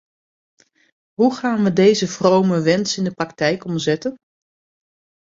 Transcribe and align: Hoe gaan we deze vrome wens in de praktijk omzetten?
Hoe 1.13 1.35
gaan 1.35 1.63
we 1.63 1.73
deze 1.73 2.07
vrome 2.07 2.61
wens 2.61 2.97
in 2.97 3.03
de 3.03 3.11
praktijk 3.13 3.65
omzetten? 3.65 4.15